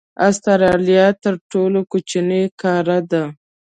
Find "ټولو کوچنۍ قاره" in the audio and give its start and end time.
1.51-2.99